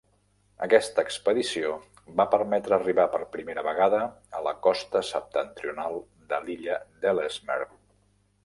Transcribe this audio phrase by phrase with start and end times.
[0.67, 1.73] Aquesta expedició
[2.21, 3.99] va permetre arribar per primera vegada
[4.39, 7.71] a la costa septentrional de l'illa d'Ellesmere.